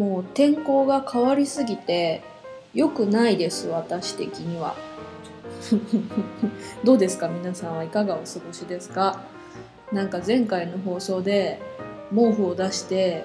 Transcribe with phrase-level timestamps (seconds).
[0.00, 2.22] もう天候が変わりすぎて
[2.72, 4.74] 良くないです私的には。
[6.84, 7.28] どうですか？
[7.28, 9.20] 皆さんはいかがお過ごしですか？
[9.92, 11.60] なんか前回の放送で
[12.14, 13.24] 毛布を出して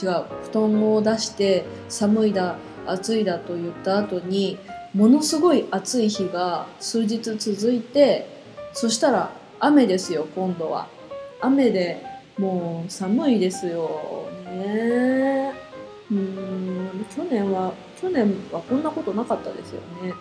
[0.00, 2.54] 違う布団を出して寒いだ
[2.86, 4.58] 暑いだと言った後に
[4.94, 8.28] ものすごい暑い日が数日続いて
[8.72, 10.86] そしたら雨ですよ今度は。
[11.40, 12.00] 雨で
[12.38, 15.31] もう寒いですよね。
[17.14, 20.14] 去年は去年はこんなことなかったですよね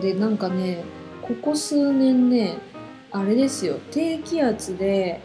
[0.00, 0.84] でなんかね
[1.22, 2.58] ここ数年ね
[3.10, 5.20] あれですよ低気圧で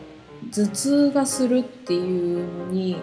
[0.51, 2.97] 頭痛がするっていうのに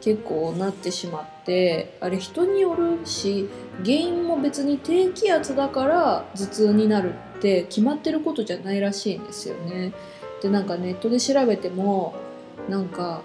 [0.00, 3.48] 結構なってしまってあれ人によるし
[3.84, 9.92] 原因も別に低気圧だから頭痛になるって決まってることじゃないらしいんですよね。
[10.40, 12.14] でなんかネットで調べても
[12.68, 13.22] なんか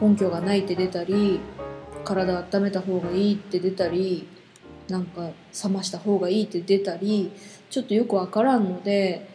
[0.00, 1.40] 根拠がないって出たり
[2.04, 4.26] 体温めた方がいいって出たり
[4.88, 5.30] なんか
[5.64, 7.32] 冷ました方がいいって出たり
[7.70, 9.28] ちょっとよくわからんので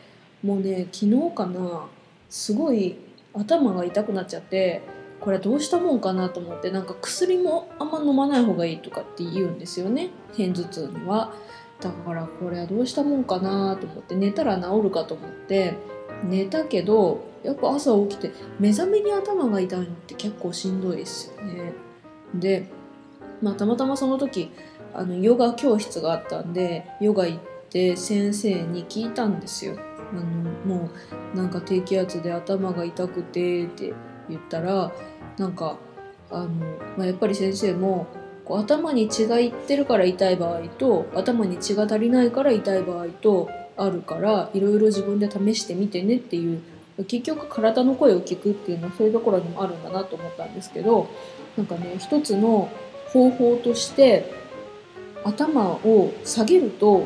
[0.44, 1.88] もうね昨日かな
[2.30, 2.98] すごい
[3.34, 4.82] 頭が痛くなっちゃって
[5.20, 11.34] これどうしたもんかなと思ってなんか薬もあんま飲まない方がいいとかって言うんですよね片頭痛には。
[11.82, 15.74] だからこれはどうしたもんかなと思って寝たら治るかと思って
[16.24, 21.74] 寝たけどやっぱ朝起きて目覚めに頭が痛いのって結構しんどいですよね。
[22.34, 22.68] で、
[23.42, 24.52] まあ、たまたまその時
[24.94, 29.78] あのヨガ教室があったんでヨガ行って先生に聞いたんですよ。
[30.12, 30.24] あの
[30.66, 30.90] も
[31.34, 33.94] うなんか低気圧で頭が痛くてって
[34.30, 34.91] 言ったら
[35.38, 35.78] なんか
[36.31, 36.47] あの、
[36.97, 38.08] まあ、やっぱり先生も
[38.46, 46.62] こう頭に血がいってるから痛い場合と頭に血が足りないから痛い場合とあるからいろいろ自分で試してみてねっていう
[47.03, 51.09] 結局体の声を聞くっていうのはそういうところにもあるんだなと思ったんですけど
[51.57, 52.69] なんかね一つの
[53.07, 54.31] 方法として
[55.23, 57.06] 頭を下げると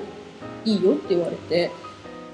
[0.65, 1.71] いいよって言われて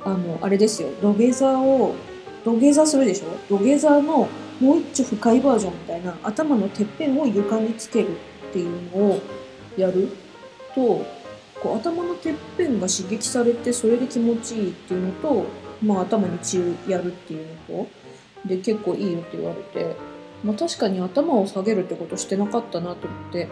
[0.03, 0.89] あのあれですよ。
[1.01, 1.95] 土下座を
[2.43, 3.27] 土下座するでしょ？
[3.47, 4.27] 土下座の
[4.59, 8.09] もう一丁深いバージョンみたいな頭のてっぺんを床につける
[8.49, 9.22] っていうのを
[9.77, 10.09] やる
[10.73, 11.05] と
[11.61, 15.45] こう頭のてっぺんが刺激されてそれで気持ちいいっていうのと、
[15.81, 17.88] まあ、頭に血をやるっていうのと
[18.47, 19.96] で結構いいよって言われて、
[20.44, 23.50] まあ、確かに頭を下げるってことしてなかったなと思って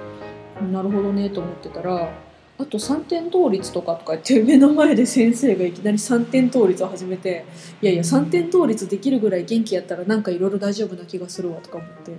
[0.72, 2.12] なるほどねと思ってたら
[2.59, 7.45] あと3点倒立とかとか言って目の前で先生がいきなり3点倒立を始めて
[7.81, 12.17] いやいや3点倒立できるぐらい元気やったらなんかいろいろ大丈夫な気がするわとか思って。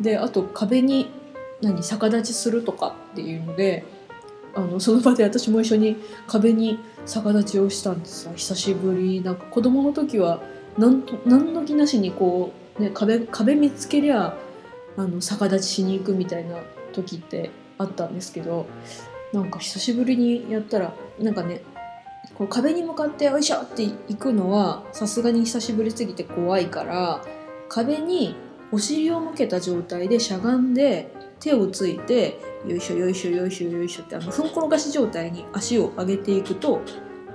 [0.00, 1.08] であと壁に
[1.62, 3.84] 何逆立ちするとかっていうので
[4.54, 8.32] あのその場で私も一緒に壁に逆立ちをしたんですよ。
[8.34, 10.40] 久しぶりなんか子供の時は
[10.78, 14.36] 何と何の気なしにこう、ね、壁壁見つけりゃ
[14.96, 16.58] あの逆立ちしに行くみたいな
[16.92, 18.66] 時ってあったんですけど
[19.32, 21.62] なんか久しぶりにやったらなんかね
[22.34, 27.22] こう壁に向かってよいしょって行くのはさすがに久しぶりすぎて怖いから
[27.68, 28.36] 壁に
[28.72, 36.80] お尻を向けた状態でしゃがんで手をついてよいしょよいしょよいしょよいしょってあのふん転がし状態に足を上げていくと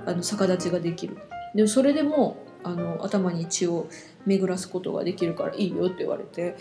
[0.06, 1.18] あの逆立ちができる。
[1.54, 3.88] でそれでもあの頭に血を
[4.26, 6.56] 巡らすことができるからいいよって言われて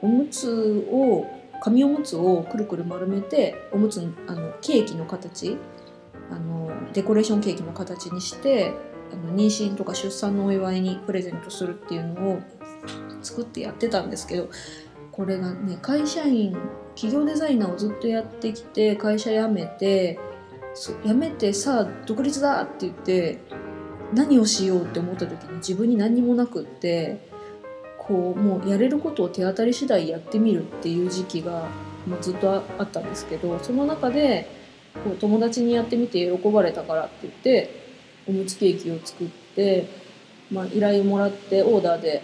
[0.00, 1.26] おむつを
[1.62, 5.56] 紙おむつをくるくる丸めておむつあのケーキの形
[6.30, 8.72] あのデコレーションケーキの形にして
[9.12, 12.42] あの妊娠とか出産のお祝いにプレゼントするっていうのを
[13.22, 14.48] 作ってやってたんですけど
[15.12, 16.56] これがね会社員
[16.94, 20.18] 企業デザイナーをずっとやってきて会社辞めて
[21.04, 23.38] 辞めてさあ独立だって言って
[24.14, 27.28] 何をしようって思った時に自分に何もなくって
[27.98, 31.68] こうもうやれることを手当たり次第やってみるっていう時期が、
[32.06, 34.48] まあ、ずっとあったんですけどその中で
[35.04, 37.81] こう友達にやってみて喜ばれたからって言って
[38.26, 39.86] おむつケーキを作って、
[40.50, 42.22] まあ、依頼をもらってオーダーで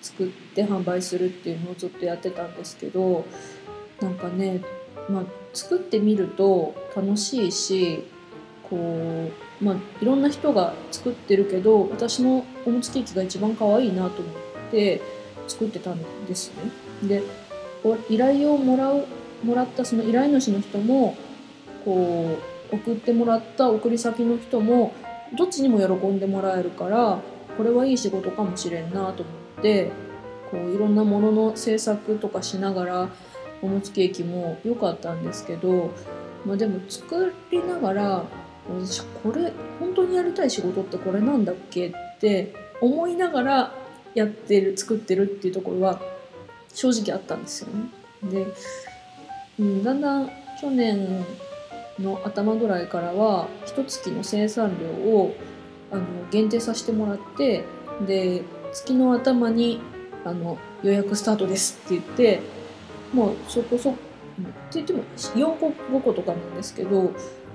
[0.00, 3.24] 作って販売するっていうのをずっとやってたんですけど
[4.00, 4.60] なんかね、
[5.08, 5.24] まあ、
[5.54, 8.04] 作ってみると楽しいし
[8.68, 9.30] こ
[9.60, 15.00] う、まあ、いろんな人が作ってるけど私のおむつケーキが一番可愛いなと思って
[15.46, 16.52] 作ってたんです
[17.02, 17.08] ね。
[17.08, 17.22] で
[18.08, 19.06] 依頼をもらう
[19.44, 21.16] もらったその依頼主の人も
[21.84, 22.38] こ
[22.72, 24.94] う送ってもらった送り先の人も
[25.36, 27.20] どっちにも喜んでもらえるから
[27.56, 29.90] これはいい仕事かもしれんなと思って
[30.50, 33.08] こういろんなものの制作とかしながら
[33.62, 35.90] おむつケーキも良かったんですけど、
[36.44, 38.24] まあ、でも作りながら
[38.68, 43.74] 私これ本当にやりたい仕事ってこれなんだっけって思いながら
[44.14, 46.00] やってる作ってるっていうところは
[46.74, 47.88] 正直あったんですよね。
[48.30, 48.46] で、
[49.58, 50.30] うん、だんだん
[50.60, 51.24] 去年
[51.98, 55.34] の頭ぐらいからは一月の生産量を
[55.90, 57.64] あの限定させてもらって
[58.06, 58.42] で
[58.72, 59.80] 月の頭に
[60.24, 62.40] あの予約スタートですって言って
[63.12, 63.98] もうそこそこ
[64.40, 67.12] って言っても4個5個とかなんですけど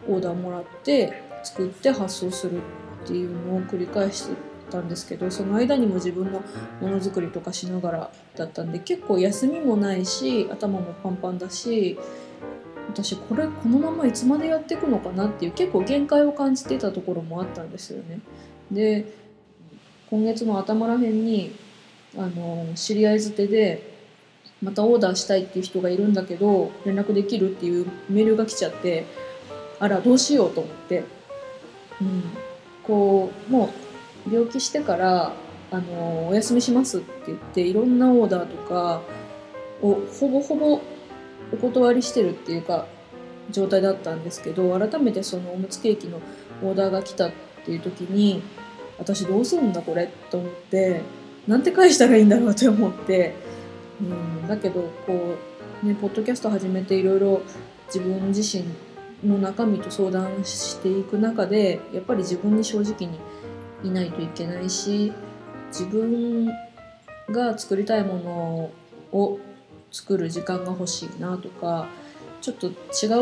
[0.07, 2.61] オーダーもらって作って発送する
[3.03, 4.35] っていうのを繰り返して
[4.69, 6.41] たんですけどその間にも自分の
[6.81, 11.97] ものづくりとかしながらだったんで結構休みもないし頭もパンパンだし
[13.03, 18.19] 私これこのままいつまでやっていくのかなっていう結構限界を感じてたところもあったんですよね。
[18.71, 19.13] で
[20.09, 21.55] 今月の頭らへんに
[22.17, 23.97] あの知り合いづてで
[24.63, 29.05] またオーダーしたいっていう人がいるんだけど連絡できるっていうメールが来ちゃって
[29.79, 31.03] あらどうしようと思って、
[32.01, 32.23] うん、
[32.83, 33.69] こうも
[34.27, 35.33] う病気してから
[35.69, 39.01] あのお休みしますって言っていろんなオーダーとか
[39.83, 40.81] をほぼほぼ
[41.53, 42.85] お断りしてるっていうか
[43.51, 46.19] 状態だったんですけど改めてそのおむつケーキの
[46.63, 47.31] オーダーが来たっ
[47.65, 48.41] ていう時に
[48.97, 51.01] 私どうすんだこれと思って
[51.47, 53.35] なんて返したらいいんだろうって思って、
[54.01, 55.35] うん、だけどこ
[55.83, 57.41] うねポッドキャスト始めていろいろ
[57.87, 58.65] 自分自身
[59.23, 63.19] の中身と相談していく中でやっぱり自分に正直に
[63.83, 65.13] いないといけないし
[65.67, 66.47] 自分
[67.29, 68.71] が作りたいもの
[69.11, 69.39] を
[69.91, 71.87] 作る時間が欲しいなとか
[72.41, 72.75] ちょっと違う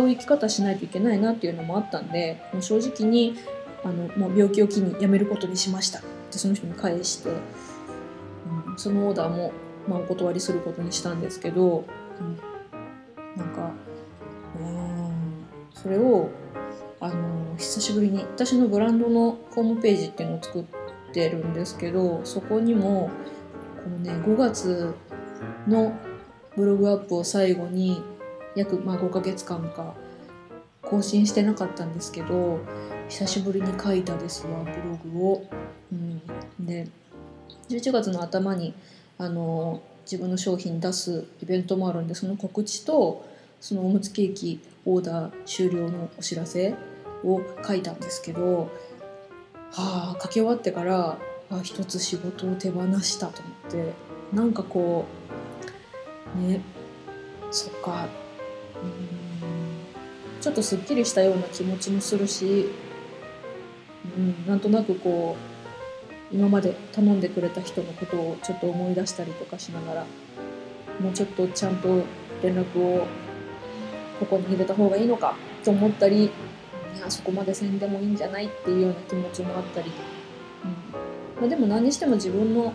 [0.10, 3.36] 生き方しないといけないなっていうのもあったんでもう正直に
[3.84, 6.00] あのもう病気を機に辞めることにしました。
[6.00, 9.54] ってその人に返して、うん、そのオーダーも、
[9.88, 11.86] まあ、お断りすることにしたんですけど、
[12.20, 12.38] うん、
[13.38, 13.72] なんか
[14.60, 15.12] うん
[15.74, 16.30] それを
[17.00, 20.64] あの久しぶりに私のブランドのホームページっていうのを作っ
[21.14, 23.10] てるんですけどそこにも
[23.84, 24.94] このね5月
[25.68, 25.94] の
[26.56, 28.02] ブログアップを最後に
[28.56, 29.94] 約、まあ、5ヶ月間か
[30.82, 32.60] 更新してなかったんですけど
[33.10, 35.44] 久しぶりに書いたですわブログを。
[35.92, 36.22] うん、
[36.60, 36.88] で
[37.70, 38.74] 11月の頭に
[39.18, 43.26] あの自分の商品出すイベントもあるんでその告知と
[43.60, 46.76] そのおむつケーキオーダー終了のお知らせ
[47.24, 48.70] を書いたんですけど
[49.72, 51.18] はあ書き終わってから
[51.50, 53.94] あ一つ仕事を手放したと思って
[54.34, 55.25] なんかこう
[56.36, 56.62] ね。
[57.52, 58.08] そっか。
[58.76, 60.42] うん。
[60.42, 62.70] ちょっとすっきりしたような気持ちもするし、
[64.16, 65.36] うん、なんとなくこ
[66.32, 70.06] う今まで頼んでくれた人のことをちょっと思い出したりとかしながら
[71.00, 72.04] もうちょっとちゃんと
[72.44, 73.08] 連絡を
[74.20, 76.30] ここに入れた方がいいのかと思ったりい
[77.00, 79.92] やそこまでせんでもいいんじゃないっていうような気持ちもあったり、
[80.64, 81.42] うん。
[81.42, 82.74] まあ、でも何にしても自分の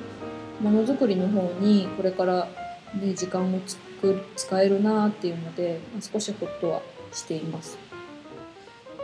[0.60, 2.48] ものづくりの方にこれから
[2.94, 6.82] で時間をつく使えるなっていうので、まあ、少しほっとは
[7.12, 7.78] しています。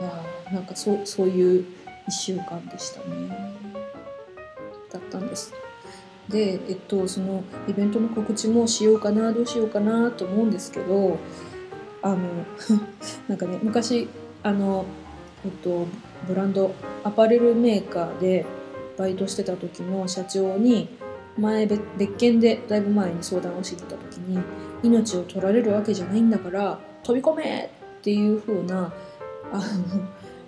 [0.01, 1.65] いやなんかそうそういう
[2.09, 3.29] 1週間でしたね。
[4.93, 5.53] だったんです。
[6.29, 11.19] でえっとそのイベントの告知もしようかなどうしようかなと思うんですけど
[12.03, 12.19] あの
[13.29, 14.09] なんかね昔
[14.43, 14.85] あの
[15.45, 15.87] えっと
[16.27, 16.75] ブランド
[17.05, 18.45] アパレルメーカーで
[18.97, 20.89] バイトしてた時の社長に
[21.39, 24.39] 前別別件でだいぶ前に相談をしてた時に
[24.83, 28.93] 命を取られるわけじゃないんだから飛び込めっていう風な
[29.53, 29.63] あの、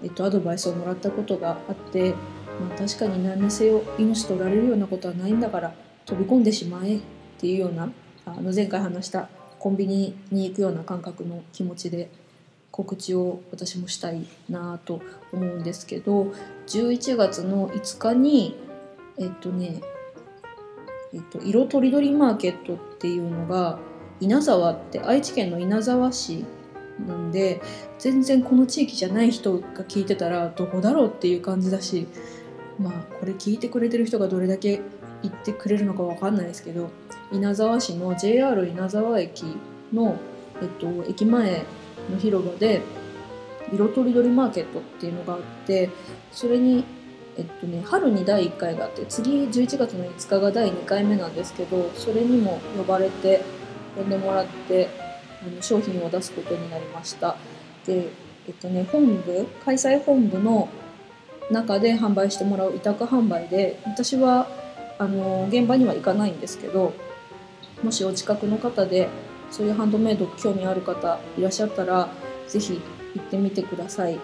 [0.03, 2.13] えっと、アドバイスをもらったことがあって、
[2.61, 5.75] まあ、確かに何にせよ命取られるようなことはないんだから
[6.07, 7.01] 飛び込んでしまえっ
[7.39, 7.91] ていうような
[8.25, 9.29] あの前回話した
[9.59, 12.09] コンビニに行くような感覚の気持ちで
[12.71, 15.03] 告知を私もしたいなと
[15.33, 16.33] 思うんですけど
[16.69, 18.57] 11月の5日に
[19.19, 19.81] えっとね
[21.13, 23.79] えっと、色とりどりマーケットっていうのが
[24.21, 26.45] 稲沢って愛知県の稲沢市
[27.07, 27.61] なんで
[27.99, 32.09] 全然この地域じゃない人が聞いてたらどこだろうっていう感じだし
[32.79, 34.81] まあこれ聞いてくれてる人がどれだけ
[35.23, 36.91] 言ってくれるのかわかんないですけど
[37.33, 39.45] 稲沢市の JR 稲沢駅
[39.93, 40.17] の、
[40.61, 41.65] えっと、駅前
[42.11, 42.83] の広場で
[43.73, 45.91] 色とりどりマーケットっていうのがあって
[46.33, 46.85] それに
[47.39, 53.43] えっとね、春に第1回があって次11月の5日が第2回目なんですけどそれにも呼ばれて
[53.97, 54.89] 呼んでもらって
[55.41, 57.37] あの商品を出すことになりました。
[57.87, 58.09] で
[58.49, 60.69] えっとね本部開催本部の
[61.51, 64.49] 中で販売してもらう委託販売で私は
[64.99, 66.93] あの現場には行かないんですけど
[67.85, 69.09] もしお近くの方で
[69.51, 72.09] そういうハンドメイド興味ある方いらっしゃったら
[72.49, 72.81] 是非
[73.15, 74.15] 行ってみてください。
[74.15, 74.23] 結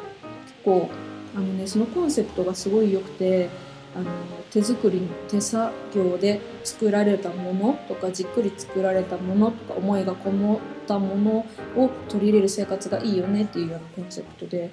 [0.64, 0.90] 構
[1.34, 3.48] あのねそのコンセプトがすごい良くて
[3.94, 4.10] あの
[4.50, 14.70] 手作りの手作業で作られたものとかじっくり作られたものとか思いがこもったものを取り入れる生活がいいよねっていうようなコンセプトで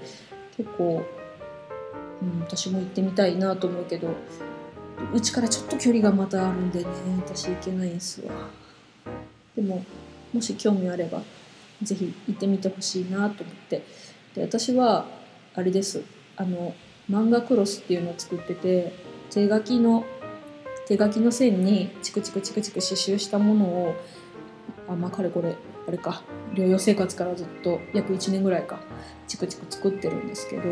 [0.57, 1.03] 結構、
[2.21, 4.09] うん、私も行ってみたいなと思うけど
[5.13, 6.85] うちからちょっと距離がまたあるんでね
[7.17, 8.31] 私行けないんすわ。
[9.55, 9.83] でも
[10.31, 11.21] もし興味あれば
[11.81, 13.83] ぜひ行ってみてほしいなと思って。
[14.35, 15.07] で私は
[15.55, 16.03] あれです。
[16.41, 16.73] あの
[17.07, 18.93] 漫画クロスっていうのを作ってて
[19.29, 20.03] 手書きの
[20.87, 23.95] 手書きの線にチクチクチクチク刺繍したものを
[24.89, 25.55] あまあかれこれ
[25.87, 28.79] あれか療養生活からずっと約1年ぐらいか
[29.27, 30.63] チクチク作ってるんですけど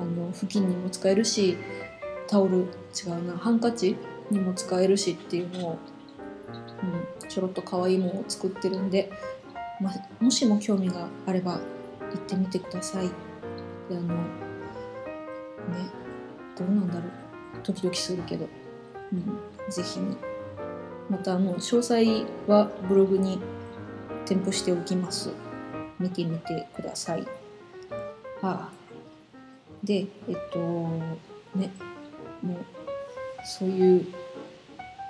[0.00, 1.56] あの布巾にも使えるし
[2.26, 3.96] タオル違うなハンカチ
[4.30, 5.78] にも使えるしっていうのを、
[7.22, 9.10] うん、ちょろっと可愛いものを作ってるんで、
[9.80, 11.60] ま、もしも興味があれば行
[12.16, 13.08] ってみてください。
[13.88, 14.49] であの
[16.56, 17.02] どうなんだろう。
[17.62, 18.48] ドキドキするけど、
[19.12, 19.22] うん、
[19.70, 20.16] ぜひね。
[21.08, 23.40] またあの詳細はブログに
[24.26, 25.30] 添付しておきます。
[25.98, 27.22] 見てみてください。
[27.22, 27.28] は
[28.42, 28.68] あ。
[29.82, 30.58] でえっと
[31.54, 31.70] ね。
[32.42, 32.56] もう
[33.44, 34.06] そういう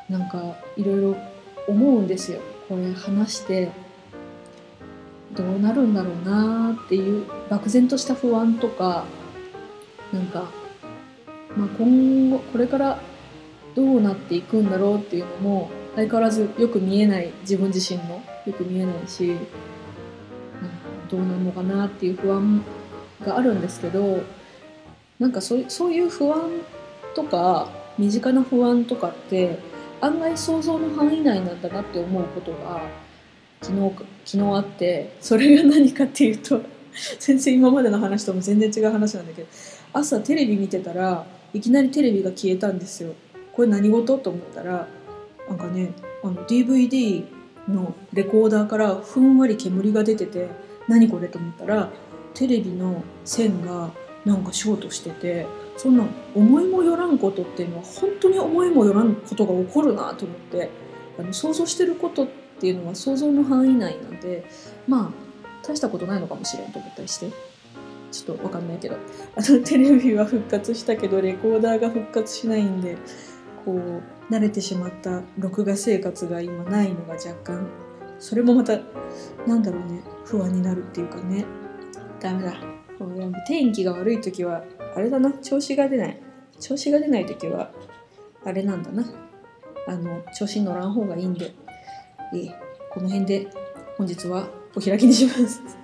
[0.09, 1.17] なんかいろいろ
[1.69, 2.41] 思うんですよ。
[2.69, 3.71] これ話して
[5.33, 9.05] どうなるんだろうなっていう漠然とした不安とか
[10.13, 10.51] なんか、
[11.57, 13.01] まあ、今後これから
[13.75, 19.39] どうなっていくんだろうっていうのも相変わらずよく見えない自分自身もよく見えないし、うん、
[21.09, 22.65] どうなるのかなっていう不安
[23.25, 24.23] があるんですけど
[25.19, 26.41] なんかそうそういう不安
[27.15, 29.59] とか身近な不安とかって
[30.01, 32.81] 案外想像の範囲内なんだなって思うことが
[33.61, 36.63] 昨日昨日あってそれが何かっていうと
[37.21, 39.49] 全然今までの話とも全然違う話なんだけど
[39.93, 43.15] 朝テレビ見てたらいきなりテレビが消えたんですよ。
[43.53, 44.19] これ何事？
[44.19, 44.87] と思ったら
[45.49, 45.93] なんかね
[46.23, 47.25] あの DVD
[47.69, 50.49] のレコーダーからふんわり煙が出てて
[50.89, 51.29] 何これ？
[51.29, 51.91] と思ったら
[52.35, 53.91] テレビの線が
[54.25, 56.05] なんかショートしててそんな
[56.35, 60.71] 思いもよらんことっていうのは本当に思いもよらんことが起こるなと思って
[61.19, 62.29] あの想像してることっ
[62.61, 64.45] ていうのは想像の範囲内なんで
[64.87, 67.50] まあ大したことないのかもしれんと思ったりして。
[68.11, 68.97] ちょっとわかんないけど。
[68.97, 72.97] あのテレビは復活したけどレコーダーが復活しないんで
[73.65, 77.69] こう慣れてしまった録画生活が今ないのが若干
[78.19, 78.79] それもまた
[79.47, 81.45] なんだろうね不安になるっていうかね。
[82.21, 82.55] ダメだ。
[82.99, 84.65] もう天気が悪い時は
[84.95, 85.33] あれだな。
[85.35, 86.21] 調子が出ない。
[86.61, 87.71] 調子が出ない時は
[88.45, 89.05] あれなんだな。
[89.87, 91.53] あの調子に乗らん方がいいんで。
[92.33, 93.47] えーこの辺で
[93.97, 95.80] 本日はお開きにします。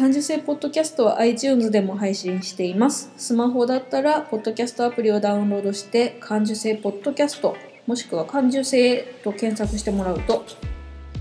[0.00, 3.12] 感受性ポッドキャストは iTunes でも配信しています。
[3.18, 7.54] スマホだったら、ポッドキャストアプリをダウンロードして、感受性ポッドキャスト
[7.86, 10.46] もしくは感受性と検索してもらうと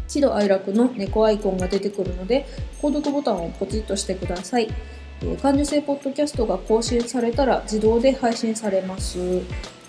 [0.07, 2.45] 喜怒哀楽の猫アイコンが出てくるので
[2.81, 4.69] 購読ボタンをポチッとしてください。
[5.41, 9.41] 感受性ポッドキャストが更新されたら自動で配信されます。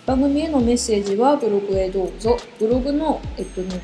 [0.05, 2.37] 番組へのメッセージはブログへどうぞ。
[2.59, 3.81] ブログの、えっとね、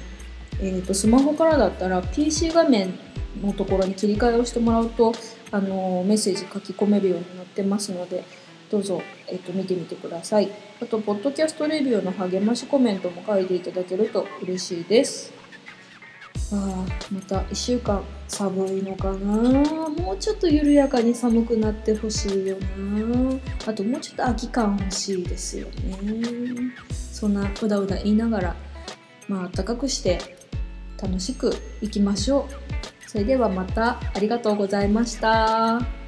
[0.60, 3.05] えーと、スマホからだったら PC 画面
[3.42, 5.12] のところに切り替えをしてもらうと
[5.50, 8.24] あのメッセージ書き込めるようになってますので
[8.70, 10.50] どうぞ、えーと、見てみてください。
[10.82, 15.32] あとポッドキャストレビューの励ましコメントも書いていただけると嬉しいです。
[16.52, 19.88] あまた1週間寒いのかな。
[19.88, 23.38] もうちょっと緩やかに寒くなってほしいよな。
[23.66, 26.72] あともうちょっと秋感欲しいですよね。
[26.90, 28.56] そんなうだうだ言いながら
[29.28, 30.18] まあ暖かくして
[31.00, 32.95] 楽しくいきましょう。
[33.06, 36.05] それではまたありがとうございました。